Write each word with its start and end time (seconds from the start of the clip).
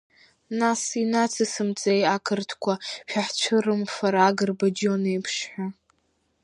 Нас 0.59 0.81
инацсымҵеи 1.01 2.01
ақырҭқәа 2.15 2.73
шәаҳцәырымфар 3.09 4.15
Агрба 4.27 4.67
Џьон 4.77 5.03
иеиԥш 5.07 5.35
ҳәа! 5.51 5.67